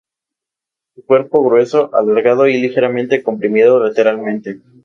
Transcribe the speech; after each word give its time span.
Su 0.95 1.05
cuerpo 1.05 1.43
grueso, 1.43 1.91
alargado 1.93 2.47
y 2.47 2.59
ligeramente 2.59 3.21
comprimido 3.21 3.79
lateralmente. 3.83 4.59